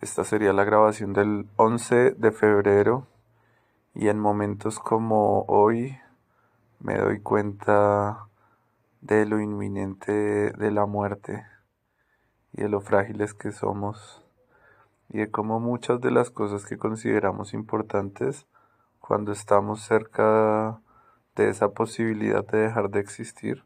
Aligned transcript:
Esta 0.00 0.24
sería 0.24 0.52
la 0.52 0.64
grabación 0.64 1.12
del 1.12 1.46
11 1.56 2.12
de 2.12 2.32
febrero 2.32 3.06
y 3.94 4.08
en 4.08 4.18
momentos 4.18 4.78
como 4.78 5.44
hoy 5.48 5.96
me 6.80 6.98
doy 6.98 7.20
cuenta 7.20 8.26
de 9.00 9.24
lo 9.24 9.40
inminente 9.40 10.12
de 10.12 10.70
la 10.70 10.84
muerte 10.84 11.46
y 12.52 12.62
de 12.62 12.68
lo 12.68 12.80
frágiles 12.80 13.32
que 13.34 13.52
somos 13.52 14.22
y 15.08 15.18
de 15.18 15.30
cómo 15.30 15.60
muchas 15.60 16.00
de 16.00 16.10
las 16.10 16.30
cosas 16.30 16.66
que 16.66 16.76
consideramos 16.76 17.54
importantes 17.54 18.46
cuando 19.00 19.32
estamos 19.32 19.80
cerca 19.80 20.80
de 21.36 21.48
esa 21.48 21.70
posibilidad 21.70 22.44
de 22.46 22.58
dejar 22.58 22.90
de 22.90 23.00
existir 23.00 23.64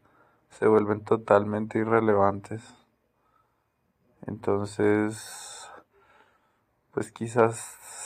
se 0.49 0.67
vuelven 0.67 1.03
totalmente 1.03 1.79
irrelevantes. 1.79 2.61
Entonces, 4.25 5.58
pues 6.91 7.11
quizás 7.11 7.57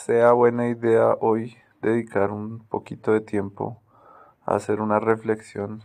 sea 0.04 0.32
buena 0.32 0.68
idea 0.68 1.16
hoy 1.20 1.56
dedicar 1.80 2.30
un 2.30 2.60
poquito 2.66 3.12
de 3.12 3.20
tiempo 3.20 3.80
a 4.44 4.56
hacer 4.56 4.80
una 4.80 5.00
reflexión 5.00 5.84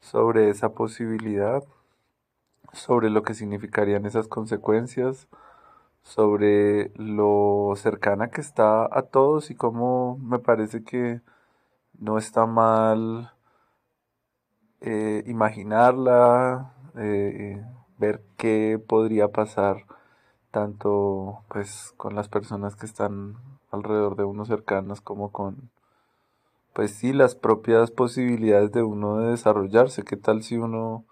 sobre 0.00 0.50
esa 0.50 0.70
posibilidad, 0.74 1.64
sobre 2.72 3.10
lo 3.10 3.22
que 3.22 3.34
significarían 3.34 4.06
esas 4.06 4.28
consecuencias, 4.28 5.28
sobre 6.02 6.92
lo 6.96 7.72
cercana 7.76 8.30
que 8.30 8.40
está 8.40 8.84
a 8.84 9.02
todos 9.02 9.50
y 9.50 9.54
cómo 9.54 10.18
me 10.18 10.38
parece 10.38 10.84
que 10.84 11.22
no 11.98 12.18
está 12.18 12.46
mal 12.46 13.32
eh, 14.80 15.24
imaginarla, 15.26 16.74
eh, 16.96 17.64
ver 17.98 18.22
qué 18.36 18.80
podría 18.86 19.28
pasar 19.28 19.95
tanto 20.56 21.42
pues 21.48 21.92
con 21.98 22.14
las 22.14 22.30
personas 22.30 22.76
que 22.76 22.86
están 22.86 23.36
alrededor 23.70 24.16
de 24.16 24.24
uno 24.24 24.46
cercanas 24.46 25.02
como 25.02 25.30
con 25.30 25.68
pues 26.72 26.92
sí 26.92 27.12
las 27.12 27.34
propias 27.34 27.90
posibilidades 27.90 28.72
de 28.72 28.82
uno 28.82 29.18
de 29.18 29.32
desarrollarse. 29.32 30.02
Qué 30.02 30.16
tal 30.16 30.42
si 30.42 30.56
uno 30.56 31.04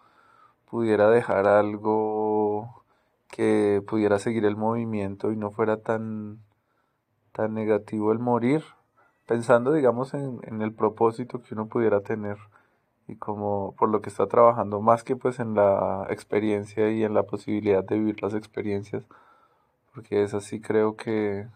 pudiera 0.71 1.11
dejar 1.11 1.47
algo 1.47 2.85
que 3.29 3.83
pudiera 3.87 4.19
seguir 4.19 4.47
el 4.47 4.57
movimiento 4.57 5.31
y 5.31 5.37
no 5.37 5.51
fuera 5.51 5.77
tan 5.77 6.39
tan 7.33 7.53
negativo 7.53 8.13
el 8.13 8.21
morir 8.21 8.65
pensando 9.27 9.75
digamos 9.75 10.15
en, 10.15 10.41
en 10.45 10.63
el 10.63 10.73
propósito 10.73 11.43
que 11.43 11.53
uno 11.53 11.67
pudiera 11.67 12.01
tener 12.01 12.39
y 13.09 13.17
como 13.17 13.75
por 13.77 13.91
lo 13.91 14.01
que 14.01 14.09
está 14.09 14.27
trabajando 14.27 14.81
más 14.81 15.05
que 15.05 15.17
pues 15.17 15.39
en 15.39 15.55
la 15.55 16.07
experiencia 16.09 16.91
y 16.91 17.05
en 17.05 17.13
la 17.13 17.25
posibilidad 17.25 17.85
de 17.85 17.99
vivir 17.99 18.23
las 18.23 18.33
experiencias 18.33 19.05
porque 19.95 20.23
es 20.23 20.35
así 20.35 20.61
creo 20.61 20.97
que 20.97 21.47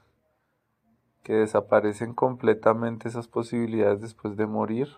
que 1.22 1.34
desaparecen 1.34 2.14
completamente 2.14 3.08
esas 3.08 3.28
posibilidades 3.28 4.00
después 4.00 4.36
de 4.36 4.46
morir. 4.46 4.88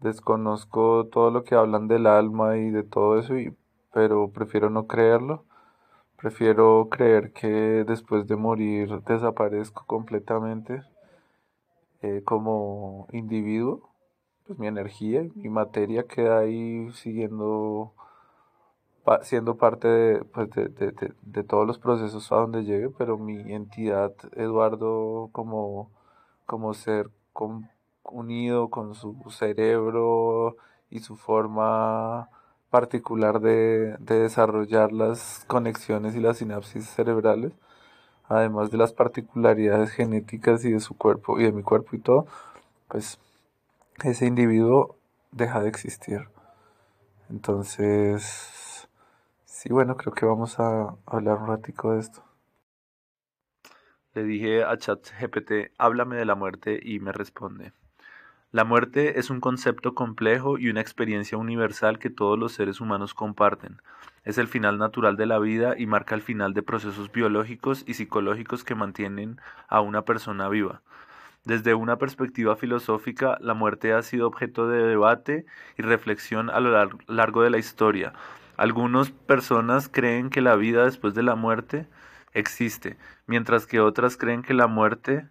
Desconozco 0.00 1.06
todo 1.06 1.30
lo 1.30 1.44
que 1.44 1.54
hablan 1.54 1.86
del 1.86 2.08
alma 2.08 2.56
y 2.58 2.70
de 2.70 2.82
todo 2.82 3.20
eso 3.20 3.38
y 3.38 3.56
pero 3.92 4.30
prefiero 4.30 4.68
no 4.70 4.86
creerlo. 4.88 5.44
Prefiero 6.16 6.88
creer 6.90 7.32
que 7.32 7.84
después 7.86 8.26
de 8.26 8.36
morir 8.36 9.02
desaparezco 9.02 9.84
completamente 9.86 10.82
eh, 12.02 12.22
como 12.24 13.06
individuo. 13.12 13.90
Pues 14.46 14.58
mi 14.58 14.66
energía 14.66 15.24
mi 15.36 15.48
materia 15.48 16.04
queda 16.04 16.40
ahí 16.40 16.90
siguiendo, 16.94 17.94
siendo 19.22 19.56
parte 19.56 20.22
pues, 20.32 20.50
de, 20.50 20.68
de, 20.68 21.12
de, 21.22 21.44
todos 21.44 21.66
los 21.66 21.78
procesos 21.78 22.30
a 22.32 22.36
donde 22.36 22.64
llegue, 22.64 22.88
pero 22.90 23.18
mi 23.18 23.52
entidad, 23.52 24.12
Eduardo, 24.36 25.28
como, 25.32 25.90
como 26.46 26.74
ser 26.74 27.10
unido 28.04 28.68
con 28.68 28.94
su 28.94 29.16
cerebro 29.30 30.56
y 30.90 31.00
su 31.00 31.16
forma 31.16 32.28
particular 32.70 33.40
de, 33.40 33.96
de 33.98 34.20
desarrollar 34.20 34.92
las 34.92 35.44
conexiones 35.46 36.14
y 36.14 36.20
las 36.20 36.38
sinapsis 36.38 36.86
cerebrales, 36.86 37.52
además 38.28 38.70
de 38.70 38.78
las 38.78 38.92
particularidades 38.92 39.90
genéticas 39.90 40.64
y 40.64 40.72
de 40.72 40.80
su 40.80 40.96
cuerpo 40.96 41.38
y 41.40 41.44
de 41.44 41.52
mi 41.52 41.62
cuerpo 41.62 41.96
y 41.96 41.98
todo, 41.98 42.26
pues 42.88 43.18
ese 44.04 44.26
individuo 44.26 44.96
deja 45.32 45.60
de 45.60 45.68
existir. 45.68 46.28
Entonces, 47.30 48.61
sí, 49.62 49.68
bueno, 49.68 49.96
creo 49.96 50.12
que 50.12 50.26
vamos 50.26 50.58
a 50.58 50.96
hablar 51.06 51.38
un 51.38 51.46
ratico 51.46 51.92
de 51.92 52.00
esto. 52.00 52.24
Le 54.12 54.24
dije 54.24 54.64
a 54.64 54.76
ChatGPT, 54.76 55.72
háblame 55.78 56.16
de 56.16 56.24
la 56.24 56.34
muerte 56.34 56.80
y 56.82 56.98
me 56.98 57.12
responde. 57.12 57.72
La 58.50 58.64
muerte 58.64 59.20
es 59.20 59.30
un 59.30 59.40
concepto 59.40 59.94
complejo 59.94 60.58
y 60.58 60.68
una 60.68 60.80
experiencia 60.80 61.38
universal 61.38 62.00
que 62.00 62.10
todos 62.10 62.36
los 62.36 62.52
seres 62.52 62.80
humanos 62.80 63.14
comparten. 63.14 63.80
Es 64.24 64.36
el 64.36 64.48
final 64.48 64.78
natural 64.78 65.16
de 65.16 65.26
la 65.26 65.38
vida 65.38 65.74
y 65.78 65.86
marca 65.86 66.16
el 66.16 66.22
final 66.22 66.54
de 66.54 66.64
procesos 66.64 67.12
biológicos 67.12 67.84
y 67.86 67.94
psicológicos 67.94 68.64
que 68.64 68.74
mantienen 68.74 69.40
a 69.68 69.80
una 69.80 70.02
persona 70.02 70.48
viva. 70.48 70.82
Desde 71.44 71.74
una 71.74 71.98
perspectiva 71.98 72.56
filosófica, 72.56 73.38
la 73.40 73.54
muerte 73.54 73.92
ha 73.92 74.02
sido 74.02 74.26
objeto 74.26 74.66
de 74.66 74.82
debate 74.82 75.46
y 75.78 75.82
reflexión 75.82 76.50
a 76.50 76.58
lo 76.58 76.98
largo 77.06 77.42
de 77.42 77.50
la 77.50 77.58
historia. 77.58 78.12
Algunas 78.56 79.10
personas 79.10 79.88
creen 79.88 80.30
que 80.30 80.40
la 80.40 80.56
vida 80.56 80.84
después 80.84 81.14
de 81.14 81.22
la 81.22 81.34
muerte 81.34 81.88
existe, 82.32 82.98
mientras 83.26 83.66
que 83.66 83.80
otras 83.80 84.16
creen 84.16 84.42
que 84.42 84.54
la 84.54 84.66
muerte 84.66 85.28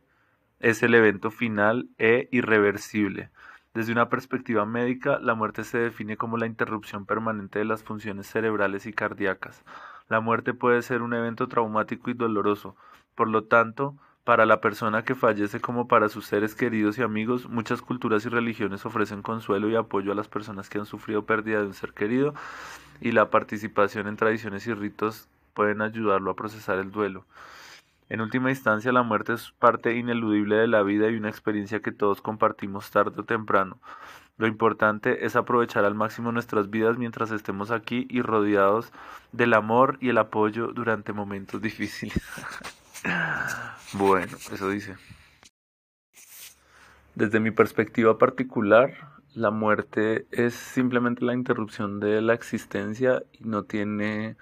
es 0.59 0.83
el 0.83 0.95
evento 0.95 1.31
final 1.31 1.89
e 1.97 2.29
irreversible. 2.31 3.29
Desde 3.73 3.93
una 3.93 4.09
perspectiva 4.09 4.65
médica, 4.65 5.17
la 5.19 5.33
muerte 5.33 5.63
se 5.63 5.77
define 5.77 6.17
como 6.17 6.37
la 6.37 6.45
interrupción 6.45 7.05
permanente 7.05 7.59
de 7.59 7.65
las 7.65 7.83
funciones 7.83 8.27
cerebrales 8.27 8.85
y 8.85 8.93
cardíacas. 8.93 9.63
La 10.09 10.19
muerte 10.19 10.53
puede 10.53 10.81
ser 10.81 11.01
un 11.01 11.13
evento 11.13 11.47
traumático 11.47 12.09
y 12.09 12.13
doloroso. 12.13 12.75
Por 13.15 13.29
lo 13.29 13.45
tanto, 13.45 13.95
para 14.23 14.45
la 14.45 14.61
persona 14.61 15.03
que 15.03 15.15
fallece 15.15 15.59
como 15.59 15.87
para 15.87 16.09
sus 16.09 16.25
seres 16.25 16.53
queridos 16.53 16.97
y 16.97 17.01
amigos, 17.01 17.49
muchas 17.49 17.81
culturas 17.81 18.25
y 18.25 18.29
religiones 18.29 18.85
ofrecen 18.85 19.21
consuelo 19.21 19.69
y 19.69 19.75
apoyo 19.75 20.11
a 20.11 20.15
las 20.15 20.27
personas 20.27 20.69
que 20.69 20.77
han 20.77 20.85
sufrido 20.85 21.25
pérdida 21.25 21.59
de 21.59 21.67
un 21.67 21.73
ser 21.73 21.93
querido 21.93 22.33
y 22.99 23.13
la 23.13 23.29
participación 23.29 24.07
en 24.07 24.17
tradiciones 24.17 24.67
y 24.67 24.73
ritos 24.73 25.27
pueden 25.53 25.81
ayudarlo 25.81 26.31
a 26.31 26.35
procesar 26.35 26.77
el 26.77 26.91
duelo. 26.91 27.25
En 28.09 28.21
última 28.21 28.49
instancia, 28.49 28.91
la 28.91 29.03
muerte 29.03 29.33
es 29.33 29.53
parte 29.57 29.95
ineludible 29.95 30.57
de 30.57 30.67
la 30.67 30.83
vida 30.83 31.09
y 31.09 31.15
una 31.15 31.29
experiencia 31.29 31.81
que 31.81 31.93
todos 31.93 32.21
compartimos 32.21 32.91
tarde 32.91 33.21
o 33.21 33.23
temprano. 33.23 33.79
Lo 34.37 34.47
importante 34.47 35.25
es 35.25 35.35
aprovechar 35.35 35.85
al 35.85 35.95
máximo 35.95 36.31
nuestras 36.31 36.69
vidas 36.69 36.97
mientras 36.97 37.31
estemos 37.31 37.71
aquí 37.71 38.07
y 38.09 38.21
rodeados 38.21 38.91
del 39.31 39.53
amor 39.53 39.97
y 40.01 40.09
el 40.09 40.17
apoyo 40.17 40.67
durante 40.73 41.13
momentos 41.13 41.61
difíciles. 41.61 42.21
Bueno, 43.93 44.37
eso 44.51 44.69
dice. 44.69 44.95
Desde 47.15 47.39
mi 47.39 47.51
perspectiva 47.51 48.17
particular, 48.17 48.93
la 49.33 49.51
muerte 49.51 50.25
es 50.31 50.53
simplemente 50.53 51.25
la 51.25 51.33
interrupción 51.33 51.99
de 51.99 52.21
la 52.21 52.33
existencia 52.33 53.23
y 53.33 53.43
no 53.43 53.63
tiene 53.63 54.37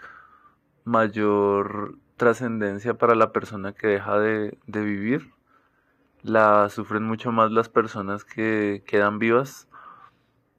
mayor 0.84 1.96
trascendencia 2.18 2.96
para 2.96 3.16
la 3.16 3.32
persona 3.32 3.74
que 3.74 3.88
deja 3.88 4.20
de, 4.20 4.58
vivir. 4.68 5.32
La 6.22 6.70
sufren 6.70 7.04
mucho 7.04 7.32
más 7.32 7.52
las 7.52 7.70
personas 7.70 8.26
que 8.26 8.84
quedan 8.86 9.20
vivas. 9.20 9.68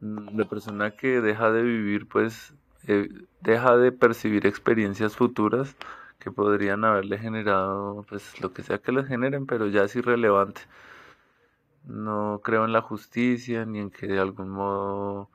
La 0.01 0.47
persona 0.47 0.93
que 0.93 1.21
deja 1.21 1.53
de 1.53 1.63
vivir, 1.63 2.09
pues, 2.09 2.55
eh, 2.89 3.09
deja 3.41 3.77
de 3.77 3.93
percibir 3.93 4.47
experiencias 4.47 5.17
futuras 5.17 5.77
que 6.21 6.31
podrían 6.31 6.85
haberle 6.85 7.19
generado, 7.19 8.05
pues 8.09 8.41
lo 8.41 8.53
que 8.53 8.63
sea 8.63 8.79
que 8.79 8.93
les 8.93 9.09
generen, 9.09 9.47
pero 9.47 9.67
ya 9.69 9.85
es 9.85 9.97
irrelevante. 9.97 10.63
No 11.85 12.41
creo 12.45 12.65
en 12.65 12.73
la 12.73 12.83
justicia 12.83 13.65
ni 13.67 13.81
en 13.81 13.91
que 13.91 14.07
de 14.07 14.21
algún 14.21 14.51
modo 14.51 15.31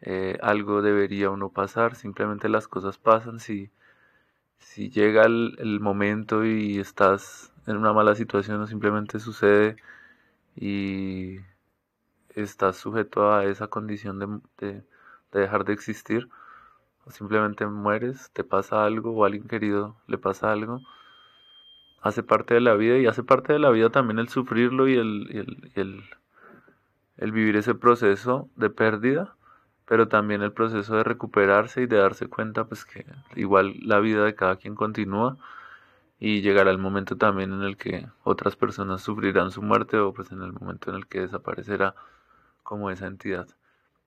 eh, 0.00 0.38
algo 0.42 0.82
debería 0.82 1.30
uno 1.30 1.50
pasar, 1.50 1.94
simplemente 1.96 2.48
las 2.48 2.68
cosas 2.68 2.98
pasan. 2.98 3.40
Si, 3.40 3.70
si 4.58 4.90
llega 4.90 5.24
el, 5.26 5.80
momento 5.80 6.44
y 6.44 6.78
estás 6.80 7.52
en 7.66 7.76
una 7.76 7.92
mala 7.92 8.14
situación 8.16 8.60
o 8.62 8.66
simplemente 8.66 9.20
sucede 9.20 9.76
y 10.56 11.38
estás 12.34 12.76
sujeto 12.76 13.32
a 13.32 13.44
esa 13.46 13.68
condición 13.68 14.42
de 14.58 14.82
dejar 15.32 15.64
de 15.64 15.72
existir, 15.74 16.28
simplemente 17.08 17.66
mueres, 17.66 18.30
te 18.32 18.44
pasa 18.44 18.84
algo 18.84 19.12
o 19.12 19.24
a 19.24 19.26
alguien 19.26 19.48
querido 19.48 19.96
le 20.06 20.18
pasa 20.18 20.52
algo, 20.52 20.80
hace 22.00 22.22
parte 22.22 22.54
de 22.54 22.60
la 22.60 22.74
vida 22.74 22.98
y 22.98 23.06
hace 23.06 23.22
parte 23.22 23.52
de 23.52 23.58
la 23.58 23.70
vida 23.70 23.90
también 23.90 24.18
el 24.18 24.28
sufrirlo 24.28 24.88
y 24.88 24.94
el, 24.94 25.70
el, 25.74 26.04
el, 27.16 27.32
vivir 27.32 27.56
ese 27.56 27.74
proceso 27.74 28.48
de 28.56 28.70
pérdida, 28.70 29.34
pero 29.86 30.08
también 30.08 30.42
el 30.42 30.52
proceso 30.52 30.96
de 30.96 31.04
recuperarse 31.04 31.82
y 31.82 31.86
de 31.86 31.96
darse 31.96 32.28
cuenta 32.28 32.64
pues 32.64 32.84
que 32.84 33.04
igual 33.36 33.74
la 33.82 34.00
vida 34.00 34.24
de 34.24 34.34
cada 34.34 34.56
quien 34.56 34.74
continúa 34.74 35.36
y 36.18 36.42
llegará 36.42 36.70
el 36.70 36.78
momento 36.78 37.16
también 37.16 37.52
en 37.52 37.62
el 37.62 37.76
que 37.76 38.06
otras 38.22 38.56
personas 38.56 39.02
sufrirán 39.02 39.50
su 39.50 39.62
muerte 39.62 39.98
o 39.98 40.12
pues 40.12 40.30
en 40.32 40.42
el 40.42 40.52
momento 40.52 40.90
en 40.90 40.96
el 40.96 41.06
que 41.06 41.20
desaparecerá 41.20 41.94
como 42.62 42.90
esa 42.90 43.06
entidad. 43.06 43.48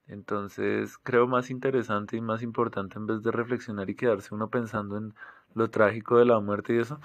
Entonces 0.07 0.97
creo 0.97 1.27
más 1.27 1.49
interesante 1.49 2.17
y 2.17 2.21
más 2.21 2.43
importante 2.43 2.97
en 2.97 3.07
vez 3.07 3.23
de 3.23 3.31
reflexionar 3.31 3.89
y 3.89 3.95
quedarse 3.95 4.35
uno 4.35 4.49
pensando 4.49 4.97
en 4.97 5.13
lo 5.55 5.69
trágico 5.69 6.17
de 6.17 6.25
la 6.25 6.39
muerte 6.39 6.75
y 6.75 6.79
eso, 6.79 6.99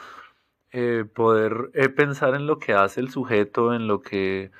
eh, 0.73 1.05
poder 1.15 1.71
eh, 1.75 1.89
pensar 1.89 2.35
en 2.35 2.47
lo 2.47 2.59
que 2.59 2.75
hace 2.75 3.00
el 3.00 3.11
sujeto, 3.11 3.75
en 3.75 3.89
lo 3.89 4.03
que 4.03 4.50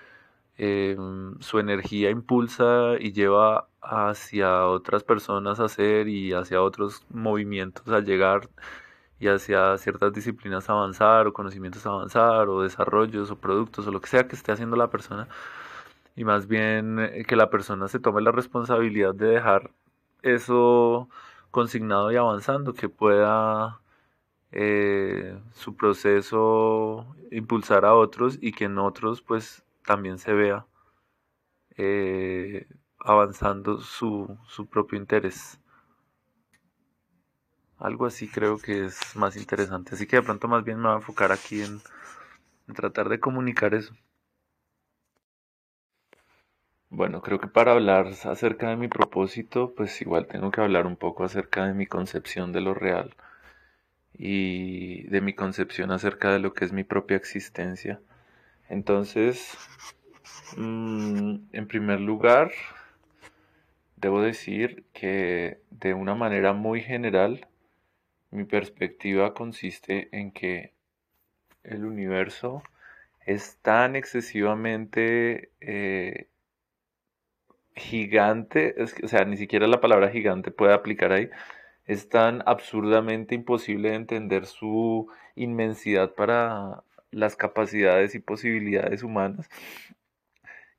eh, 0.59 0.97
su 1.41 1.59
energía 1.61 2.11
impulsa 2.11 2.95
y 3.01 3.13
lleva 3.13 3.69
hacia 3.83 4.67
otras 4.67 5.05
personas 5.05 5.61
a 5.61 5.67
hacer 5.67 6.09
y 6.09 6.33
hacia 6.33 6.63
otros 6.63 7.05
movimientos 7.11 7.89
a 7.89 8.01
llegar 8.01 8.49
y 9.21 9.29
hacia 9.29 9.77
ciertas 9.79 10.13
disciplinas 10.13 10.69
a 10.69 10.73
avanzar 10.75 11.27
o 11.27 11.33
conocimientos 11.33 11.87
a 11.87 11.91
avanzar 11.91 12.49
o 12.49 12.63
desarrollos 12.63 13.31
o 13.31 13.37
productos 13.37 13.87
o 13.87 13.93
lo 13.93 14.01
que 14.01 14.09
sea 14.09 14.29
que 14.29 14.37
esté 14.37 14.53
haciendo 14.53 14.77
la 14.77 14.91
persona 14.91 15.29
y 16.19 16.25
más 16.25 16.49
bien 16.49 16.99
eh, 16.99 17.25
que 17.25 17.37
la 17.37 17.49
persona 17.49 17.87
se 17.87 18.01
tome 18.01 18.21
la 18.23 18.33
responsabilidad 18.33 19.15
de 19.15 19.29
dejar 19.29 19.71
eso 20.23 21.09
consignado 21.53 22.11
y 22.11 22.17
avanzando, 22.17 22.75
que 22.75 22.89
pueda 22.89 23.81
eh, 24.53 25.39
su 25.53 25.77
proceso 25.77 27.07
impulsar 27.31 27.85
a 27.85 27.95
otros 27.95 28.39
y 28.41 28.53
que 28.53 28.65
en 28.65 28.79
otros 28.79 29.23
pues 29.23 29.65
también 29.87 30.19
se 30.19 30.33
vea 30.33 30.67
eh, 31.77 32.67
avanzando 32.99 33.81
su, 33.81 34.37
su 34.49 34.67
propio 34.67 34.99
interés. 34.99 35.61
Algo 37.79 38.07
así 38.07 38.29
creo 38.29 38.59
que 38.59 38.87
es 38.87 39.15
más 39.15 39.37
interesante. 39.37 39.95
Así 39.95 40.07
que 40.07 40.17
de 40.17 40.23
pronto 40.23 40.49
más 40.49 40.65
bien 40.65 40.79
me 40.79 40.89
voy 40.89 40.95
a 40.95 40.97
enfocar 40.97 41.31
aquí 41.31 41.63
en, 41.63 41.81
tratar 42.75 43.09
de 43.09 43.21
comunicar 43.21 43.75
eso. 43.75 43.95
Bueno, 46.91 47.21
creo 47.21 47.39
que 47.39 47.49
para 47.49 47.73
hablar 47.73 48.07
acerca 48.25 48.71
de 48.71 48.77
mi 48.77 48.89
propósito, 48.89 49.75
pues 49.77 50.01
igual 50.01 50.27
tengo 50.27 50.51
que 50.51 50.63
hablar 50.63 50.87
un 50.87 50.97
poco 50.97 51.23
acerca 51.23 51.67
de 51.67 51.75
mi 51.75 51.87
concepción 51.87 52.51
de 52.53 52.63
lo 52.63 52.73
real 52.73 53.15
y 54.15 55.03
de 55.09 55.21
mi 55.21 55.35
concepción 55.35 55.91
acerca 55.93 56.33
de 56.33 56.39
lo 56.39 56.55
que 56.55 56.65
es 56.65 56.73
mi 56.73 56.85
propia 56.85 57.19
existencia. 57.19 58.01
Entonces, 58.71 59.57
mm, 60.57 61.37
en 61.53 61.69
primer 61.69 62.01
lugar, 62.01 62.53
debo 63.97 64.23
decir 64.23 64.85
que 64.95 65.61
de 65.71 65.95
una 65.95 66.15
manera 66.15 66.55
muy 66.55 66.81
general, 66.83 67.47
mi 68.31 68.45
perspectiva 68.45 69.35
consiste 69.35 70.09
en 70.13 70.33
que 70.33 70.73
el 71.65 71.85
universo 71.85 72.63
es 73.27 73.59
tan 73.63 73.95
excesivamente 73.97 75.51
eh, 75.61 76.29
gigante, 77.79 78.75
o 79.03 79.09
sea, 79.09 79.25
ni 79.25 79.37
siquiera 79.37 79.67
la 79.67 79.81
palabra 79.81 80.11
gigante 80.11 80.51
puede 80.51 80.75
aplicar 80.75 81.13
ahí, 81.13 81.31
es 81.87 82.09
tan 82.09 82.43
absurdamente 82.47 83.35
imposible 83.35 83.91
de 83.91 83.97
entender 83.97 84.47
su 84.47 85.09
inmensidad 85.37 86.15
para 86.15 86.83
las 87.11 87.37
capacidades 87.37 88.15
y 88.15 88.21
posibilidades 88.21 89.03
humanas 89.03 89.49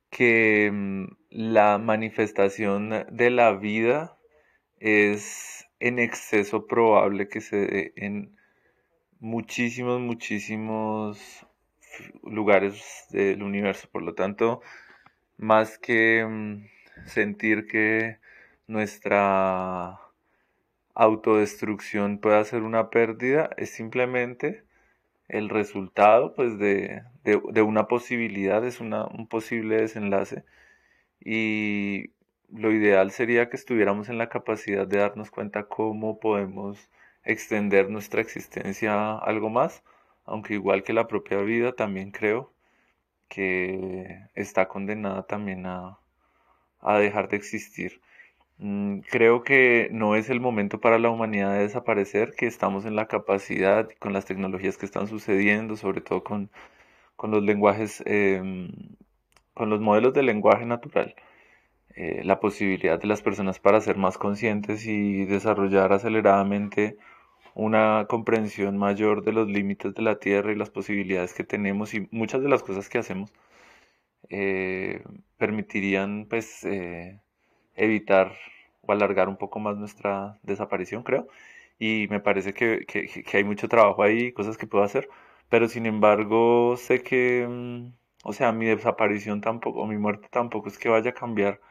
que 0.10 0.70
mm, 0.72 1.06
la 1.30 1.78
manifestación 1.78 3.06
de 3.12 3.30
la 3.30 3.54
vida 3.54 4.18
es 4.80 5.68
en 5.80 6.00
exceso 6.00 6.68
probable 6.68 7.30
que 7.30 7.42
se 7.42 7.58
dé 7.58 7.94
en 7.96 8.36
muchísimos, 9.20 10.00
muchísimos 10.02 11.46
lugares 12.24 13.06
del 13.12 13.44
universo. 13.44 13.88
Por 13.92 14.04
lo 14.04 14.14
tanto, 14.14 14.62
más 15.38 15.78
que 15.78 16.26
mm, 16.26 16.66
sentir 17.06 17.68
que 17.68 18.20
nuestra 18.68 20.00
autodestrucción 20.96 22.20
pueda 22.20 22.44
ser 22.44 22.64
una 22.64 22.90
pérdida, 22.90 23.50
es 23.58 23.72
simplemente 23.72 24.64
el 25.30 25.50
resultado 25.50 26.34
pues, 26.36 26.60
de, 26.60 27.04
una 27.64 27.88
posibilidad, 27.88 28.66
es 28.66 28.80
una, 28.82 29.06
un 29.06 29.28
posible 29.28 29.78
desenlace. 29.82 30.44
Y 31.22 32.12
lo 32.50 32.72
ideal 32.72 33.12
sería 33.12 33.50
que 33.50 33.58
estuviéramos 33.58 34.10
en 34.10 34.18
la 34.18 34.30
capacidad 34.30 34.88
de 34.88 35.00
darnos 35.00 35.32
cuenta 35.32 35.68
cómo 35.68 36.20
podemos 36.20 36.90
extender 37.24 37.90
nuestra 37.90 38.22
existencia 38.22 39.18
algo 39.20 39.50
más, 39.50 39.84
aunque 40.26 40.56
igual 40.56 40.84
que 40.84 40.94
la 40.94 41.08
propia 41.08 41.40
vida 41.42 41.74
también 41.74 42.12
creo 42.12 42.54
que 43.30 44.28
está 44.36 44.68
condenada 44.68 45.24
también 45.28 45.66
a, 45.66 46.00
dejar 47.00 47.30
de 47.30 47.38
existir. 47.38 48.02
Mm, 48.58 49.00
creo 49.10 49.44
que 49.44 49.90
no 49.92 50.16
es 50.16 50.30
el 50.30 50.42
momento 50.42 50.80
para 50.82 51.00
la 51.00 51.10
humanidad 51.10 51.54
de 51.54 51.60
desaparecer, 51.62 52.34
que 52.38 52.48
estamos 52.48 52.86
en 52.86 52.96
la 52.96 53.08
capacidad 53.08 53.90
con 54.00 54.14
las 54.14 54.26
tecnologías 54.26 54.78
que 54.78 54.86
están 54.86 55.08
sucediendo, 55.08 55.78
sobre 55.78 56.02
todo 56.02 56.24
con, 56.24 56.50
los 57.24 57.44
lenguajes, 57.44 58.04
em, 58.06 58.72
con 59.54 59.70
los 59.70 59.82
modelos 59.82 60.14
de 60.14 60.24
lenguaje 60.24 60.66
natural 60.66 61.16
eh, 61.96 62.22
la 62.24 62.40
posibilidad 62.40 63.00
de 63.00 63.08
las 63.08 63.22
personas 63.22 63.60
para 63.60 63.82
ser 63.82 63.98
más 63.98 64.18
conscientes 64.18 64.86
y 64.86 65.26
desarrollar 65.26 65.92
aceleradamente 65.94 66.98
una 67.56 68.06
comprensión 68.10 68.78
mayor 68.78 69.24
de 69.24 69.34
los 69.34 69.48
límites 69.50 69.94
de 69.96 70.02
la 70.04 70.18
Tierra 70.20 70.52
y 70.52 70.56
las 70.56 70.70
posibilidades 70.70 71.34
que 71.34 71.44
tenemos 71.44 71.94
y 71.94 72.08
muchas 72.12 72.42
de 72.42 72.50
las 72.50 72.64
cosas 72.64 72.90
que 72.90 73.00
hacemos 73.00 73.34
eh, 74.30 75.04
permitirían 75.38 76.26
pues 76.30 76.64
eh, 76.66 77.20
evitar 77.76 78.34
o 78.82 78.92
alargar 78.92 79.30
un 79.30 79.38
poco 79.38 79.60
más 79.60 79.78
nuestra 79.78 80.38
desaparición 80.44 81.04
creo 81.04 81.28
y 81.80 82.08
me 82.10 82.20
parece 82.20 82.54
que, 82.54 82.86
que, 82.86 83.38
hay 83.38 83.44
mucho 83.44 83.70
trabajo 83.70 84.04
ahí, 84.04 84.34
cosas 84.34 84.58
que 84.58 84.68
puedo 84.68 84.84
hacer, 84.84 85.10
pero 85.50 85.68
sin 85.70 85.86
embargo 85.86 86.76
sé 86.78 87.02
que, 87.02 87.48
mm, 87.50 87.94
o 88.24 88.34
sea, 88.34 88.52
mi 88.52 88.66
desaparición 88.68 89.42
tampoco, 89.42 89.82
o 89.82 89.88
mi 89.88 89.98
muerte 89.98 90.28
tampoco 90.32 90.68
es 90.70 90.78
que 90.78 90.90
vaya 90.90 91.12
a 91.12 91.14
cambiar 91.14 91.62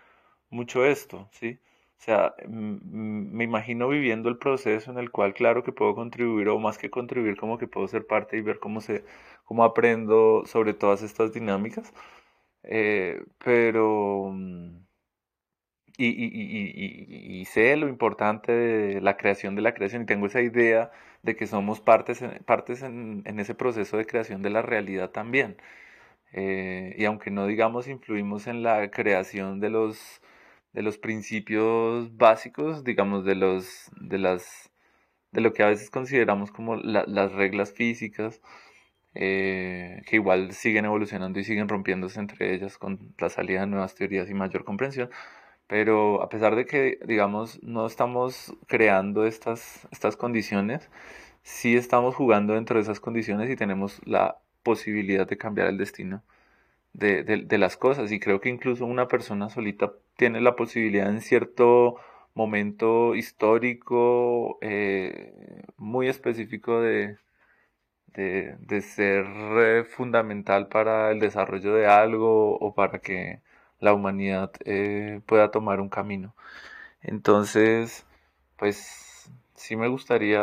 mucho 0.50 0.84
esto, 0.84 1.28
¿sí? 1.32 1.58
O 1.98 2.02
sea, 2.02 2.34
me 2.48 3.44
imagino 3.44 3.88
viviendo 3.88 4.28
el 4.28 4.38
proceso 4.38 4.90
en 4.90 4.98
el 4.98 5.10
cual, 5.10 5.34
claro 5.34 5.64
que 5.64 5.72
puedo 5.72 5.94
contribuir, 5.94 6.48
o 6.48 6.58
más 6.58 6.78
que 6.78 6.90
contribuir, 6.90 7.36
como 7.36 7.58
que 7.58 7.66
puedo 7.66 7.88
ser 7.88 8.06
parte 8.06 8.36
y 8.38 8.40
ver 8.42 8.60
cómo, 8.60 8.80
se, 8.80 9.04
cómo 9.44 9.64
aprendo 9.64 10.44
sobre 10.46 10.74
todas 10.74 11.02
estas 11.02 11.32
dinámicas. 11.32 11.92
Eh, 12.64 13.22
pero... 13.44 14.30
Mm, 14.32 14.78
y, 15.96 16.06
y, 16.06 17.40
y, 17.40 17.44
sé 17.46 17.76
lo 17.76 17.88
importante 17.88 18.52
de 18.52 19.00
la 19.00 19.16
creación 19.16 19.56
de 19.56 19.62
la 19.62 19.74
creación 19.74 20.02
y 20.02 20.06
tengo 20.06 20.26
esa 20.26 20.40
idea 20.42 20.92
de 21.22 21.34
que 21.36 21.46
somos 21.48 21.80
partes, 21.80 22.22
partes 22.46 22.82
en, 22.82 23.22
en 23.26 23.40
ese 23.40 23.54
proceso 23.56 23.96
de 23.96 24.06
creación 24.06 24.42
de 24.42 24.50
la 24.50 24.62
realidad 24.62 25.10
también. 25.10 25.56
Eh, 26.32 26.94
y 26.98 27.04
aunque 27.06 27.30
no 27.30 27.46
digamos 27.46 27.88
influimos 27.88 28.46
en 28.46 28.62
la 28.62 28.90
creación 28.90 29.60
de 29.60 29.70
los 29.70 30.22
de 30.72 30.82
los 30.82 30.98
principios 30.98 32.16
básicos, 32.16 32.84
digamos, 32.84 33.24
de 33.24 33.34
los, 33.34 33.90
de 34.00 34.18
las, 34.18 34.70
de 35.32 35.40
lo 35.40 35.52
que 35.52 35.62
a 35.62 35.68
veces 35.68 35.90
consideramos 35.90 36.52
como 36.52 36.76
las 36.76 37.32
reglas 37.32 37.72
físicas, 37.72 38.40
eh, 39.20 40.02
que 40.06 40.14
igual 40.16 40.52
siguen 40.52 40.84
evolucionando 40.84 41.40
y 41.40 41.44
siguen 41.44 41.68
rompiéndose 41.68 42.20
entre 42.20 42.54
ellas 42.54 42.78
con 42.78 43.14
la 43.18 43.28
salida 43.28 43.62
de 43.62 43.66
nuevas 43.66 43.96
teorías 43.96 44.30
y 44.30 44.34
mayor 44.34 44.64
comprensión. 44.64 45.10
Pero 45.66 46.22
a 46.22 46.28
pesar 46.28 46.54
de 46.54 46.66
que, 46.66 47.00
digamos, 47.04 47.60
no 47.64 47.86
estamos 47.86 48.54
creando 48.68 49.26
estas, 49.26 49.88
estas 49.90 50.16
condiciones, 50.16 50.88
sí 51.42 51.76
estamos 51.76 52.14
jugando 52.14 52.54
dentro 52.54 52.76
de 52.76 52.82
esas 52.82 53.00
condiciones 53.00 53.50
y 53.50 53.56
tenemos 53.56 54.00
la 54.06 54.38
posibilidad 54.62 55.26
de 55.28 55.36
cambiar 55.36 55.66
el 55.68 55.78
destino 55.78 56.22
de, 56.92 57.58
las 57.58 57.76
cosas. 57.76 58.12
Y 58.12 58.20
creo 58.20 58.40
que 58.40 58.50
incluso 58.50 58.86
una 58.86 59.08
persona 59.08 59.50
solita 59.50 59.94
tiene 60.16 60.40
la 60.40 60.56
posibilidad 60.56 61.10
en 61.10 61.22
cierto 61.22 61.96
momento 62.34 63.16
histórico 63.16 64.58
eh, 64.62 65.64
muy 65.76 66.08
específico 66.08 66.80
de, 66.80 67.18
de, 68.18 68.80
ser 68.82 69.26
eh, 69.58 69.84
fundamental 69.84 70.68
para 70.68 71.10
el 71.12 71.20
desarrollo 71.20 71.74
de 71.74 71.86
algo 71.86 72.56
o 72.58 72.74
para 72.74 73.00
que 73.00 73.40
la 73.80 73.94
humanidad 73.94 74.52
eh, 74.64 75.20
pueda 75.26 75.50
tomar 75.50 75.80
un 75.80 75.88
camino. 75.88 76.34
Entonces, 77.02 78.06
pues 78.58 79.30
sí 79.54 79.76
me 79.76 79.88
gustaría 79.88 80.42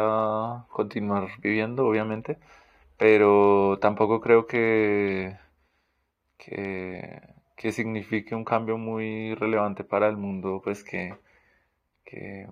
continuar 0.71 1.29
viviendo, 1.41 1.87
obviamente, 1.87 2.37
pero 2.97 3.79
tampoco 3.81 4.21
creo 4.21 4.47
que 4.47 5.37
que, 6.37 7.71
signifique 7.71 8.35
un 8.35 8.45
cambio 8.45 8.77
muy 8.77 9.35
relevante 9.35 9.83
para 9.83 10.07
el 10.07 10.17
mundo, 10.17 10.61
pues 10.63 10.83
que, 10.83 11.15
que, 12.05 12.47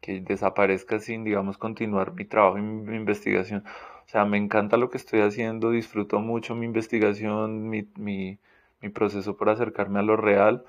que 0.00 0.20
desaparezca 0.20 0.98
sin, 1.00 1.24
digamos, 1.24 1.58
continuar 1.58 2.12
mi 2.14 2.24
trabajo 2.26 2.58
y 2.58 2.62
mi 2.62 2.96
investigación. 2.96 3.64
Sea, 4.12 4.26
me 4.26 4.36
encanta 4.36 4.76
lo 4.76 4.90
que 4.90 4.98
estoy 4.98 5.20
haciendo, 5.22 5.70
disfruto 5.70 6.20
mucho 6.20 6.54
mi 6.54 6.66
investigación, 6.66 7.68
mi, 7.70 7.88
mi, 7.96 8.38
mi 8.82 8.88
proceso 8.90 9.36
por 9.38 9.48
acercarme 9.48 10.00
a 10.00 10.02
lo 10.02 10.16
real. 10.18 10.64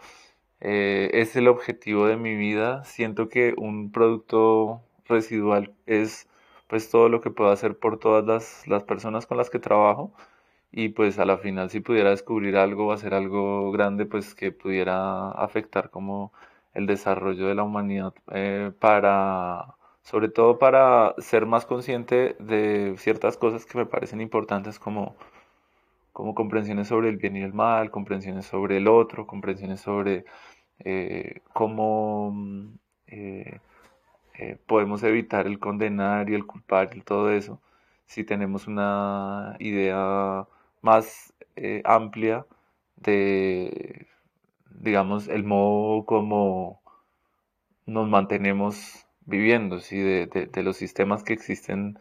Eh, 0.62 1.12
es 1.14 1.36
el 1.36 1.48
objetivo 1.50 2.08
de 2.08 2.18
mi 2.18 2.36
vida. 2.36 2.84
Siento 2.86 3.30
que 3.30 3.54
un 3.58 3.92
producto 3.92 4.82
residual 5.06 5.74
es 5.88 6.30
pues 6.68 6.90
todo 6.90 7.10
lo 7.10 7.22
que 7.22 7.32
puedo 7.32 7.52
hacer 7.52 7.78
por 7.78 8.00
todas 8.00 8.26
las, 8.26 8.68
las 8.68 8.84
personas 8.84 9.26
con 9.28 9.38
las 9.38 9.50
que 9.50 9.60
trabajo 9.60 10.14
y 10.72 10.90
pues 10.90 11.20
a 11.20 11.26
la 11.26 11.38
final 11.38 11.70
si 11.70 11.80
pudiera 11.82 12.12
descubrir 12.12 12.58
algo 12.58 12.88
o 12.88 12.92
hacer 12.94 13.14
algo 13.14 13.72
grande 13.72 14.06
pues 14.06 14.36
que 14.36 14.52
pudiera 14.52 15.32
afectar 15.32 15.90
como 15.92 16.34
el 16.74 16.88
desarrollo 16.88 17.48
de 17.48 17.56
la 17.56 17.64
humanidad 17.64 18.14
eh, 18.34 18.72
para 18.80 19.76
sobre 20.04 20.30
todo 20.30 20.60
para 20.60 21.16
ser 21.20 21.46
más 21.46 21.66
consciente 21.66 22.36
de 22.40 22.96
ciertas 22.98 23.38
cosas 23.38 23.66
que 23.66 23.78
me 23.78 23.86
parecen 23.86 24.22
importantes 24.22 24.80
como 24.80 25.16
como 26.14 26.36
comprensiones 26.36 26.88
sobre 26.88 27.10
el 27.10 27.18
bien 27.18 27.36
y 27.38 27.42
el 27.42 27.54
mal, 27.54 27.92
comprensiones 27.92 28.46
sobre 28.46 28.78
el 28.78 28.88
otro, 28.88 29.28
comprensiones 29.28 29.82
sobre 29.82 30.26
eh, 30.80 31.42
cómo 31.54 32.32
mm, 32.34 32.68
eh, 33.08 33.60
eh, 34.40 34.58
podemos 34.68 35.04
evitar 35.04 35.48
el 35.48 35.60
condenar 35.60 36.30
y 36.30 36.36
el 36.36 36.46
culpar 36.46 36.96
y 36.96 37.02
todo 37.02 37.32
eso. 37.32 37.62
Si 38.06 38.24
tenemos 38.24 38.68
una 38.68 39.56
idea 39.60 40.48
más 40.82 41.34
amplia 41.86 42.46
de, 42.98 44.08
digamos, 44.80 45.28
el 45.30 45.44
modo 45.44 46.06
como 46.06 46.82
nos 47.86 48.10
mantenemos 48.10 49.03
viviendo, 49.26 49.80
¿sí? 49.80 49.98
de, 50.00 50.28
de, 50.28 50.64
los 50.64 50.78
sistemas 50.78 51.24
que 51.24 51.34
existen 51.34 52.00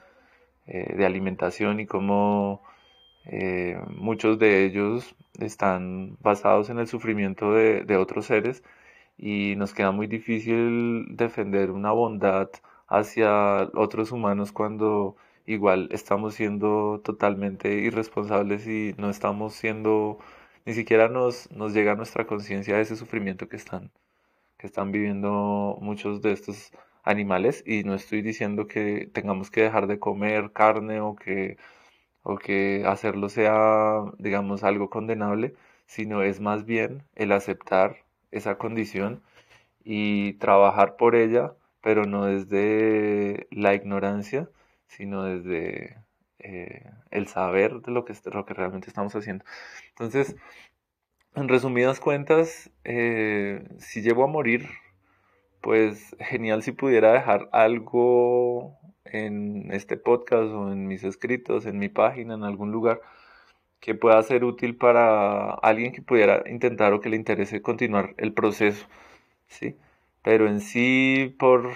de 0.66 1.04
alimentación 1.04 1.80
y 1.80 1.86
cómo 1.86 2.62
eh, 3.24 3.78
muchos 3.88 4.38
de 4.38 4.64
ellos 4.64 5.14
están 5.38 6.16
basados 6.20 6.70
en 6.70 6.78
el 6.78 6.88
sufrimiento 6.88 7.52
de, 7.52 7.96
otros 7.96 8.26
seres 8.26 8.62
y 9.16 9.54
nos 9.56 9.74
queda 9.74 9.92
muy 9.92 10.06
difícil 10.06 11.06
defender 11.16 11.70
una 11.70 11.92
bondad 11.92 12.50
hacia 12.88 13.62
otros 13.74 14.12
humanos 14.12 14.52
cuando 14.52 15.16
igual 15.46 15.88
estamos 15.92 16.34
siendo 16.34 17.00
totalmente 17.04 17.72
irresponsables 17.74 18.66
y 18.66 18.94
no 18.98 19.10
estamos 19.10 19.54
siendo, 19.54 20.18
ni 20.66 20.74
siquiera 20.74 21.08
nos, 21.08 21.50
nos 21.52 21.72
llega 21.74 21.92
a 21.92 21.96
nuestra 21.96 22.26
conciencia 22.26 22.76
de 22.76 22.82
ese 22.82 22.96
sufrimiento 22.96 23.48
que 23.48 23.56
están, 23.56 23.90
que 24.58 24.66
están 24.66 24.92
viviendo 24.92 25.78
muchos 25.80 26.22
de 26.22 26.32
estos 26.32 26.72
animales 27.02 27.62
y 27.66 27.84
no 27.84 27.94
estoy 27.94 28.22
diciendo 28.22 28.66
que 28.66 29.08
tengamos 29.12 29.50
que 29.50 29.62
dejar 29.62 29.86
de 29.86 29.98
comer 29.98 30.52
carne 30.52 31.00
o 31.00 31.16
que 31.16 31.56
o 32.22 32.38
que 32.38 32.84
hacerlo 32.86 33.28
sea, 33.28 34.04
digamos, 34.18 34.64
algo 34.64 34.90
condenable, 34.90 35.54
sino 35.86 36.22
es 36.22 36.40
más 36.40 36.64
bien 36.64 37.02
el 37.16 37.32
aceptar 37.32 37.96
esa 38.30 38.58
condición 38.58 39.22
y 39.84 40.34
trabajar 40.34 40.96
por 40.96 41.16
ella, 41.16 41.54
pero 41.82 42.06
no 42.06 42.26
desde 42.26 43.48
la 43.50 43.74
ignorancia, 43.74 44.48
sino 44.86 45.24
desde 45.24 45.98
eh, 46.38 46.90
el 47.10 47.28
saber 47.28 47.80
de 47.82 47.92
lo 47.92 48.04
que, 48.04 48.14
lo 48.32 48.46
que 48.46 48.54
realmente 48.54 48.88
estamos 48.88 49.14
haciendo. 49.16 49.44
Entonces, 49.90 50.36
en 51.34 51.48
resumidas 51.48 52.00
cuentas, 52.00 52.70
eh, 52.84 53.64
si 53.78 54.02
llego 54.02 54.24
a 54.24 54.28
morir, 54.28 54.68
pues 55.62 56.16
genial 56.20 56.62
si 56.62 56.72
pudiera 56.72 57.12
dejar 57.12 57.48
algo 57.52 58.78
en 59.04 59.72
este 59.72 59.96
podcast 59.96 60.50
o 60.52 60.72
en 60.72 60.86
mis 60.88 61.04
escritos, 61.04 61.66
en 61.66 61.78
mi 61.78 61.88
página, 61.88 62.34
en 62.34 62.44
algún 62.44 62.72
lugar 62.72 63.00
que 63.80 63.94
pueda 63.94 64.22
ser 64.22 64.44
útil 64.44 64.76
para 64.76 65.54
alguien 65.54 65.92
que 65.92 66.02
pudiera 66.02 66.44
intentar 66.48 66.92
o 66.92 67.00
que 67.00 67.10
le 67.10 67.16
interese 67.16 67.62
continuar 67.62 68.14
el 68.18 68.32
proceso, 68.34 68.86
¿sí? 69.48 69.76
Pero 70.22 70.48
en 70.48 70.60
sí, 70.60 71.34
por 71.38 71.72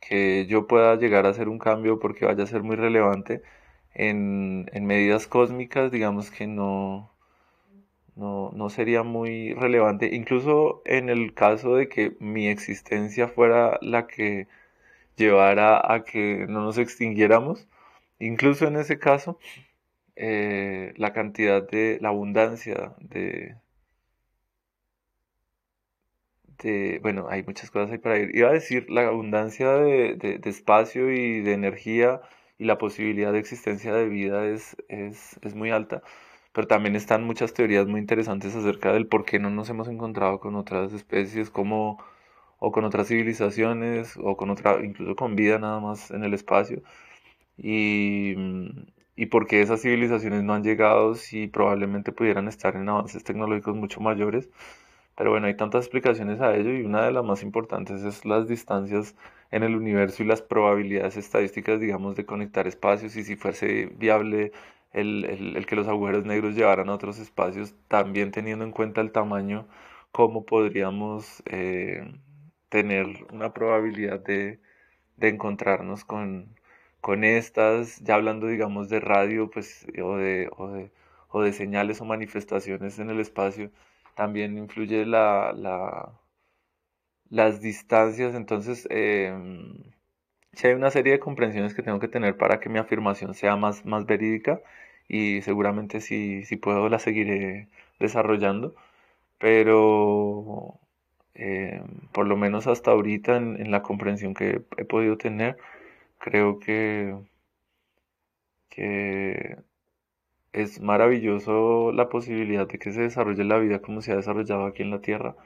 que 0.00 0.46
yo 0.46 0.66
pueda 0.66 0.96
llegar 0.96 1.26
a 1.26 1.30
hacer 1.30 1.48
un 1.48 1.58
cambio 1.58 1.98
porque 2.00 2.26
vaya 2.26 2.44
a 2.44 2.46
ser 2.46 2.62
muy 2.62 2.76
relevante 2.76 3.42
en, 3.94 4.68
en 4.72 4.86
medidas 4.86 5.26
cósmicas, 5.26 5.92
digamos 5.92 6.30
que 6.30 6.46
no, 6.46 7.11
no, 8.16 8.50
no 8.54 8.70
sería 8.70 9.02
muy 9.02 9.54
relevante, 9.54 10.14
incluso 10.14 10.82
en 10.84 11.08
el 11.08 11.34
caso 11.34 11.76
de 11.76 11.88
que 11.88 12.16
mi 12.20 12.48
existencia 12.48 13.28
fuera 13.28 13.78
la 13.82 14.06
que 14.06 14.48
llevara 15.16 15.80
a 15.94 16.04
que 16.04 16.46
no 16.48 16.62
nos 16.62 16.78
extinguiéramos. 16.78 17.68
Incluso 18.18 18.66
en 18.68 18.76
ese 18.76 18.98
caso, 18.98 19.38
eh, 20.16 20.94
la 20.96 21.12
cantidad 21.12 21.68
de, 21.68 21.98
la 22.00 22.10
abundancia 22.10 22.94
de, 23.00 23.56
de, 26.62 27.00
bueno, 27.02 27.26
hay 27.28 27.42
muchas 27.42 27.70
cosas 27.70 27.90
ahí 27.92 27.98
para 27.98 28.18
ir. 28.18 28.34
Iba 28.36 28.50
a 28.50 28.52
decir 28.52 28.90
la 28.90 29.06
abundancia 29.08 29.70
de, 29.72 30.16
de, 30.16 30.50
espacio 30.50 31.12
y 31.12 31.40
de 31.42 31.52
energía 31.54 32.20
y 32.58 32.64
la 32.64 32.78
posibilidad 32.78 33.32
de 33.32 33.38
existencia 33.40 33.92
de 33.94 34.08
vida 34.08 34.46
es, 34.46 34.76
es, 34.88 35.38
es 35.42 35.54
muy 35.54 35.70
alta 35.70 36.02
pero 36.52 36.66
también 36.66 36.96
están 36.96 37.24
muchas 37.24 37.54
teorías 37.54 37.86
muy 37.86 38.00
interesantes 38.00 38.54
acerca 38.54 38.92
del 38.92 39.06
por 39.06 39.24
qué 39.24 39.38
no 39.38 39.50
nos 39.50 39.68
hemos 39.70 39.88
encontrado 39.88 40.40
con 40.40 40.54
otras 40.56 40.92
especies, 40.92 41.50
como 41.50 41.98
o 42.58 42.72
con 42.72 42.84
otras 42.84 43.08
civilizaciones 43.08 44.16
o 44.22 44.36
con 44.36 44.50
otra, 44.50 44.84
incluso 44.84 45.16
con 45.16 45.36
vida 45.36 45.58
nada 45.58 45.80
más 45.80 46.10
en 46.12 46.24
el 46.24 46.34
espacio. 46.34 46.82
Y, 47.58 48.34
y 49.16 49.26
por 49.26 49.46
qué 49.46 49.62
esas 49.62 49.82
civilizaciones 49.82 50.42
no 50.44 50.54
han 50.54 50.62
llegado 50.64 51.14
si 51.14 51.46
probablemente 51.48 52.12
pudieran 52.12 52.48
estar 52.48 52.76
en 52.76 52.88
avances 52.88 53.24
tecnológicos 53.24 53.76
mucho 53.76 54.00
mayores. 54.00 54.48
Pero 55.16 55.30
bueno, 55.30 55.46
hay 55.46 55.56
tantas 55.56 55.84
explicaciones 55.84 56.40
a 56.40 56.54
ello 56.56 56.72
y 56.72 56.82
una 56.84 57.04
de 57.04 57.12
las 57.12 57.24
más 57.24 57.42
importantes 57.42 58.02
es 58.02 58.24
las 58.24 58.48
distancias 58.48 59.14
en 59.50 59.62
el 59.62 59.76
universo 59.76 60.22
y 60.22 60.26
las 60.26 60.42
probabilidades 60.42 61.16
estadísticas, 61.16 61.80
digamos, 61.80 62.16
de 62.16 62.26
conectar 62.26 62.66
espacios 62.66 63.16
y 63.16 63.24
si 63.24 63.36
fuese 63.36 63.86
viable 63.98 64.52
el, 64.92 65.24
el, 65.56 65.66
que 65.66 65.76
los 65.76 65.88
agujeros 65.88 66.24
negros 66.24 66.54
llevaran 66.54 66.88
a 66.88 66.94
otros 66.94 67.18
espacios, 67.18 67.74
también 67.88 68.30
teniendo 68.32 68.64
en 68.64 68.72
cuenta 68.72 69.00
el 69.00 69.12
tamaño, 69.12 69.66
cómo 70.12 70.44
podríamos 70.46 71.42
eh, 71.46 72.12
tener 72.68 73.06
una 73.32 73.52
probabilidad 73.54 74.20
de, 74.20 74.60
encontrarnos 75.20 76.04
con, 76.04 76.56
con, 77.00 77.24
estas, 77.24 78.00
ya 78.00 78.14
hablando 78.16 78.46
digamos 78.48 78.88
de 78.88 79.00
radio 79.00 79.50
pues, 79.50 79.86
o, 80.02 80.16
de, 80.16 80.50
o, 81.30 81.42
de, 81.42 81.52
señales 81.52 82.00
o 82.00 82.04
manifestaciones 82.04 82.98
en 82.98 83.10
el 83.10 83.20
espacio, 83.20 83.70
también 84.14 84.58
influye 84.58 85.06
la, 85.06 85.52
la 85.54 86.12
las 87.30 87.60
distancias, 87.62 88.34
entonces 88.34 88.86
eh, 88.90 89.32
si 90.52 90.66
hay 90.66 90.74
una 90.74 90.90
serie 90.90 91.12
de 91.12 91.20
comprensiones 91.20 91.74
que 91.74 91.82
tengo 91.82 92.00
que 92.00 92.08
tener 92.08 92.36
para 92.36 92.60
que 92.60 92.68
mi 92.68 92.78
afirmación 92.78 93.34
sea 93.34 93.56
más, 93.56 93.84
más 93.86 94.06
verídica 94.06 94.60
y 95.08 95.42
seguramente 95.42 96.00
si, 96.00 96.44
si 96.44 96.56
puedo 96.56 96.88
la 96.88 96.98
seguiré 96.98 97.68
desarrollando, 97.98 98.74
pero 99.38 100.80
eh, 101.34 101.82
por 102.12 102.26
lo 102.26 102.36
menos 102.36 102.66
hasta 102.66 102.92
ahorita 102.92 103.36
en, 103.36 103.70
la 103.70 103.82
comprensión 103.82 104.34
que 104.34 104.62
he 104.76 104.84
podido 104.84 105.18
tener, 105.18 105.56
creo 106.18 106.58
que, 106.60 107.16
que 108.68 109.56
es 110.52 110.80
maravilloso 110.80 111.92
la 111.92 112.08
posibilidad 112.08 112.66
de 112.66 112.78
que 112.78 112.92
se 112.92 113.02
desarrolle 113.02 113.44
la 113.44 113.58
vida 113.58 113.80
como 113.80 114.02
se 114.02 114.12
ha 114.12 114.16
desarrollado 114.16 114.66
aquí 114.66 114.82
en 114.82 114.90
la 114.90 115.00
Tierra, 115.00 115.36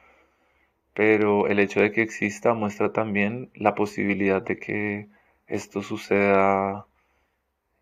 pero 0.97 1.47
el 1.47 1.59
hecho 1.61 1.81
de 1.81 1.93
que 1.93 2.01
exista 2.03 2.55
muestra 2.55 2.91
también 2.93 3.51
la 3.55 3.75
posibilidad 3.75 4.41
de 4.43 4.59
que 4.59 5.09
esto 5.47 5.83
suceda 5.83 6.87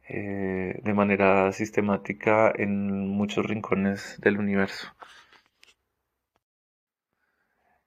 eh, 0.09 0.81
de 0.83 0.95
manera 0.95 1.53
sistemática 1.53 2.53
en 2.57 3.09
muchos 3.09 3.47
rincones 3.47 4.19
del 4.21 4.39
universo. 4.39 4.89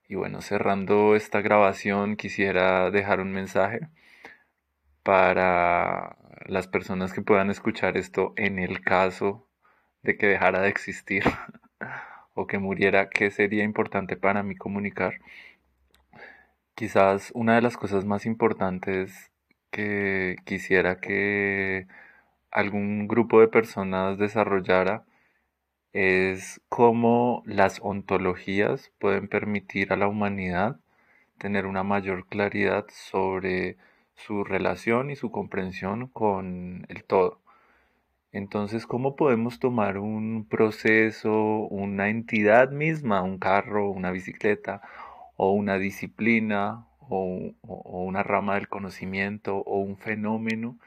Y 0.07 0.15
bueno, 0.15 0.41
cerrando 0.41 1.15
esta 1.17 1.41
grabación, 1.41 2.15
quisiera 2.15 2.89
dejar 2.89 3.19
un 3.19 3.33
mensaje 3.33 3.89
para 5.03 6.15
las 6.45 6.67
personas 6.69 7.11
que 7.11 7.21
puedan 7.21 7.49
escuchar 7.49 7.97
esto 7.97 8.33
en 8.37 8.59
el 8.59 8.81
caso 8.81 9.45
de 10.03 10.17
que 10.17 10.27
dejara 10.27 10.61
de 10.61 10.69
existir 10.69 11.23
o 12.37 12.47
que 12.47 12.59
muriera, 12.59 13.09
¿qué 13.09 13.31
sería 13.31 13.63
importante 13.63 14.15
para 14.15 14.43
mí 14.43 14.55
comunicar? 14.55 15.15
Quizás 16.75 17.31
una 17.33 17.55
de 17.55 17.61
las 17.61 17.77
cosas 17.77 18.05
más 18.05 18.25
importantes 18.25 19.31
que 19.71 20.35
quisiera 20.45 20.99
que 21.01 21.87
algún 22.51 23.07
grupo 23.07 23.41
de 23.41 23.47
personas 23.47 24.17
desarrollara 24.19 25.03
es 25.93 26.61
cómo 26.69 27.43
las 27.45 27.79
ontologías 27.81 28.91
pueden 28.99 29.27
permitir 29.27 29.91
a 29.91 29.97
la 29.97 30.07
humanidad 30.07 30.79
tener 31.39 31.65
una 31.65 31.83
mayor 31.83 32.27
claridad 32.27 32.85
sobre 32.89 33.77
su 34.15 34.43
relación 34.43 35.09
y 35.11 35.15
su 35.15 35.31
comprensión 35.31 36.07
con 36.07 36.85
el 36.89 37.03
todo. 37.03 37.41
Entonces, 38.31 38.85
¿cómo 38.85 39.15
podemos 39.15 39.59
tomar 39.59 39.97
un 39.97 40.45
proceso, 40.49 41.33
una 41.69 42.09
entidad 42.09 42.71
misma, 42.71 43.21
un 43.21 43.39
carro, 43.39 43.89
una 43.89 44.11
bicicleta, 44.11 44.81
o 45.37 45.53
una 45.53 45.77
disciplina, 45.77 46.85
o, 46.99 47.53
una 47.63 48.23
rama 48.23 48.55
del 48.55 48.67
conocimiento, 48.69 49.57
o 49.57 49.79
un 49.79 49.97
fenómeno, 49.97 50.77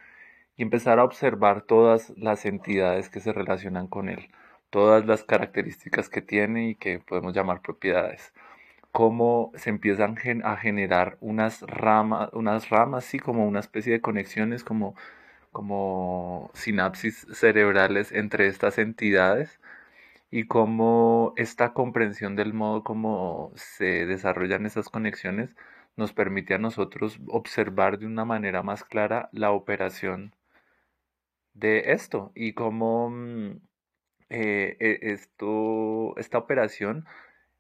y 0.57 0.63
empezar 0.63 0.99
a 0.99 1.05
observar 1.05 1.63
todas 1.63 2.11
las 2.17 2.47
entidades 2.47 3.09
que 3.11 3.21
se 3.21 3.33
relacionan 3.33 3.89
con 3.89 4.09
él, 4.09 4.31
todas 4.71 5.07
las 5.07 5.25
características 5.25 6.09
que 6.11 6.23
tiene 6.23 6.71
y 6.71 6.75
que 6.77 7.01
podemos 7.01 7.35
llamar 7.35 7.63
propiedades? 7.63 8.33
cómo 8.93 9.53
se 9.55 9.71
empiezan 9.71 10.17
a 10.45 10.57
generar 10.57 11.17
unas 11.21 11.63
ramas, 11.63 12.31
unas 12.33 12.71
ramas, 12.71 13.05
sí, 13.05 13.19
como 13.19 13.47
una 13.47 13.61
especie 13.61 13.93
de 13.93 14.01
conexiones, 14.01 14.65
como 14.65 14.95
como 15.53 16.51
sinapsis 16.55 17.27
cerebrales 17.33 18.13
entre 18.13 18.47
estas 18.49 18.79
entidades 18.79 19.61
y 20.31 20.47
cómo 20.47 21.33
esta 21.37 21.73
comprensión 21.75 22.37
del 22.37 22.55
modo 22.55 22.85
como 22.85 23.53
se 23.57 24.07
desarrollan 24.07 24.67
esas 24.67 24.89
conexiones 24.89 25.57
nos 25.97 26.13
permite 26.13 26.55
a 26.55 26.59
nosotros 26.59 27.19
observar 27.29 27.99
de 27.99 28.07
una 28.07 28.25
manera 28.25 28.63
más 28.63 28.85
clara 28.85 29.29
la 29.33 29.51
operación 29.53 30.35
de 31.55 31.93
esto 31.93 32.33
y 32.35 32.55
cómo 32.55 33.11
mm, 33.11 33.61
eh, 34.31 34.77
e, 34.81 34.99
esto, 35.13 36.17
esta 36.17 36.39
operación 36.39 37.07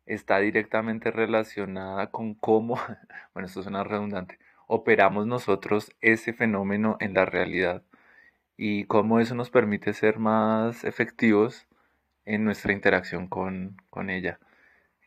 está 0.06 0.38
directamente 0.38 1.10
relacionada 1.10 2.10
con 2.10 2.34
cómo, 2.34 2.76
bueno, 3.34 3.46
esto 3.46 3.62
suena 3.62 3.84
redundante, 3.84 4.38
operamos 4.70 5.26
nosotros 5.26 5.92
ese 6.00 6.32
fenómeno 6.32 6.96
en 7.00 7.14
la 7.14 7.24
realidad 7.24 7.82
y 8.56 8.84
cómo 8.84 9.18
eso 9.18 9.34
nos 9.34 9.50
permite 9.50 9.92
ser 9.94 10.20
más 10.20 10.84
efectivos 10.84 11.66
en 12.24 12.44
nuestra 12.44 12.72
interacción 12.72 13.26
con, 13.26 13.76
ella. 14.10 14.38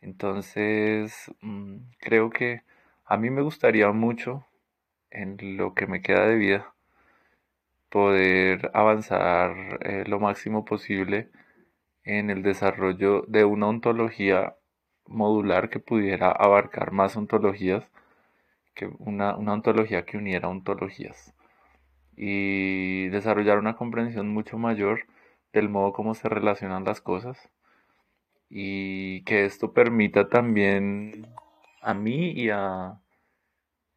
Entonces, 0.02 1.32
mm, 1.40 1.78
creo 1.98 2.28
que 2.30 2.62
a 3.06 3.16
mí 3.16 3.30
me 3.30 3.42
gustaría 3.42 3.90
mucho 3.92 4.46
en 5.10 5.38
lo 5.56 5.74
que 5.74 5.86
me 5.86 6.02
queda 6.02 6.26
de 6.26 6.36
vida 6.36 6.74
poder 7.88 8.70
avanzar 8.74 9.78
eh, 9.82 10.04
lo 10.06 10.20
máximo 10.20 10.64
posible 10.66 11.30
en 12.04 12.30
el 12.30 12.42
desarrollo 12.42 13.22
de 13.28 13.44
una 13.46 13.68
ontología 13.68 14.56
modular 15.06 15.70
que 15.70 15.80
pudiera 15.80 16.30
abarcar 16.30 16.92
más 16.92 17.16
ontologías 17.16 17.90
que 18.74 18.90
una, 18.98 19.36
ontología 19.36 20.04
que 20.04 20.16
uniera 20.16 20.48
ontologías 20.48 21.34
y 22.16 23.08
desarrollar 23.08 23.58
una 23.58 23.76
comprensión 23.76 24.28
mucho 24.28 24.58
mayor 24.58 25.06
del 25.52 25.68
modo 25.68 25.92
como 25.92 26.14
se 26.14 26.28
relacionan 26.28 26.84
las 26.84 27.00
cosas 27.00 27.50
y 28.50 29.22
que 29.24 29.44
esto 29.44 29.72
permita 29.72 30.28
también 30.28 31.26
a 31.82 31.94
mí 31.94 32.32
y 32.32 32.50
a, 32.50 33.00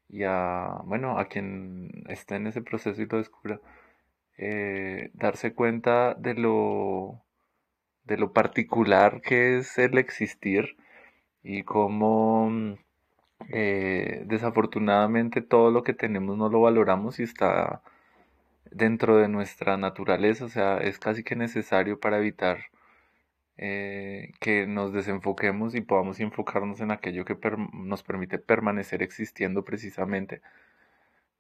y 0.10 0.24
a 0.24 0.82
bueno 0.86 1.20
a 1.20 1.26
quien 1.26 2.06
esté 2.10 2.36
en 2.36 2.48
ese 2.48 2.62
proceso 2.62 3.02
y 3.02 3.08
lo 3.08 3.18
descubra 3.18 3.60
eh, 4.38 5.12
darse 5.14 5.54
cuenta 5.54 6.14
de 6.16 6.36
lo 6.36 7.22
de 8.06 8.18
lo 8.18 8.34
particular 8.34 9.22
que 9.22 9.58
es 9.58 9.78
el 9.78 9.98
existir 9.98 10.78
y 11.44 11.64
cómo 11.64 12.78
eh, 13.50 14.24
desafortunadamente 14.26 15.42
todo 15.42 15.72
lo 15.72 15.84
que 15.84 15.94
tenemos 15.94 16.38
no 16.38 16.50
lo 16.50 16.62
valoramos 16.62 17.20
y 17.20 17.24
está 17.24 17.82
dentro 18.72 19.18
de 19.18 19.28
nuestra 19.30 19.78
naturaleza, 19.78 20.46
o 20.46 20.50
sea, 20.50 20.78
es 20.78 21.00
casi 21.00 21.24
que 21.24 21.36
necesario 21.36 22.00
para 22.00 22.18
evitar 22.20 22.66
eh, 23.58 24.34
que 24.40 24.68
nos 24.68 24.94
desenfoquemos 24.94 25.74
y 25.76 25.82
podamos 25.82 26.20
enfocarnos 26.20 26.80
en 26.82 26.92
aquello 26.92 27.26
que 27.26 27.36
nos 27.74 28.04
permite 28.04 28.38
permanecer 28.40 29.02
existiendo 29.04 29.64
precisamente. 29.66 30.42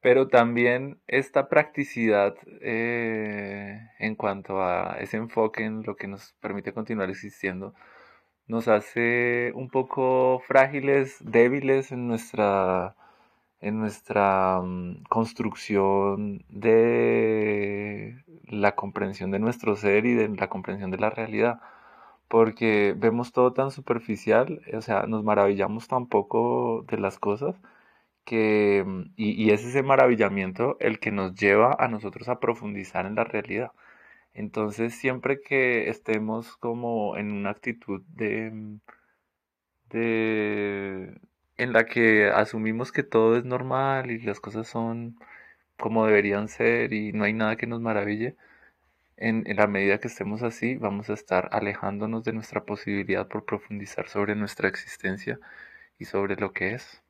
Pero 0.01 0.27
también 0.27 0.99
esta 1.07 1.49
practicidad 1.49 2.35
eh, 2.61 3.89
en 3.99 4.15
cuanto 4.15 4.63
a 4.63 4.97
ese 4.99 5.17
enfoque 5.17 5.63
en 5.65 5.83
lo 5.83 5.95
que 5.95 6.07
nos 6.07 6.33
permite 6.39 6.73
continuar 6.73 7.09
existiendo, 7.09 7.73
nos 8.47 8.67
hace 8.67 9.51
un 9.55 9.69
poco 9.69 10.39
frágiles, 10.47 11.17
débiles 11.21 11.91
en 11.91 12.07
nuestra, 12.07 12.95
en 13.61 13.79
nuestra 13.79 14.61
mm, 14.61 15.03
construcción 15.09 16.43
de 16.49 18.23
la 18.45 18.75
comprensión 18.75 19.31
de 19.31 19.39
nuestro 19.39 19.75
ser 19.75 20.05
y 20.05 20.13
de 20.15 20.29
la 20.29 20.47
comprensión 20.49 20.91
de 20.91 20.97
la 20.99 21.09
realidad. 21.09 21.59
Porque 22.29 22.93
vemos 22.97 23.31
todo 23.33 23.53
tan 23.53 23.71
superficial, 23.71 24.61
o 24.73 24.81
sea, 24.81 25.03
nos 25.07 25.23
maravillamos 25.23 25.87
tan 25.87 26.07
poco 26.07 26.85
de 26.89 26.97
las 26.99 27.19
cosas 27.19 27.55
que, 28.25 28.83
mm, 28.85 29.13
y, 29.17 29.31
y 29.45 29.51
es 29.51 29.65
ese 29.65 29.83
maravillamiento 29.83 30.77
el 30.79 30.99
que 30.99 31.11
nos 31.11 31.35
lleva 31.35 31.75
a 31.79 31.87
nosotros 31.89 32.29
a 32.29 32.39
profundizar 32.39 33.05
en 33.05 33.15
la 33.15 33.23
realidad. 33.25 33.71
Entonces, 34.37 34.95
siempre 34.95 35.41
que 35.41 35.89
estemos 35.89 36.57
como 36.57 37.17
en 37.17 37.31
una 37.31 37.49
actitud 37.51 38.03
de, 38.09 38.51
mm, 38.51 38.79
de 39.89 41.19
en 41.57 41.73
la 41.73 41.85
que 41.85 42.29
asumimos 42.29 42.91
que 42.91 43.03
todo 43.03 43.37
es 43.37 43.45
normal 43.45 44.11
y 44.11 44.19
las 44.21 44.39
cosas 44.39 44.67
son 44.67 45.17
como 45.77 46.05
deberían 46.05 46.49
ser 46.49 46.93
y 46.93 47.13
no 47.13 47.23
hay 47.25 47.33
nada 47.33 47.57
que 47.57 47.67
nos 47.67 47.81
maraville, 47.81 48.35
en, 49.17 49.43
en, 49.47 49.57
la 49.57 49.67
medida 49.67 49.99
que 49.99 50.09
estemos 50.09 50.43
así, 50.43 50.75
vamos 50.77 51.09
a 51.09 51.13
estar 51.15 51.49
alejándonos 51.53 52.23
de 52.25 52.33
nuestra 52.33 52.65
posibilidad 52.65 53.27
por 53.27 53.45
profundizar 53.45 54.09
sobre 54.09 54.35
nuestra 54.35 54.69
existencia 54.69 55.39
y 55.99 56.05
sobre 56.05 56.37
lo 56.37 56.53
que 56.53 56.75
es. 56.75 57.03